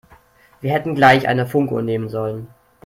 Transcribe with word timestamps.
Wir 0.61 0.71
hätten 0.73 0.95
gleich 0.95 1.27
eine 1.27 1.45
Funkuhr 1.45 1.83
nehmen 1.83 2.09
sollen. 2.09 2.47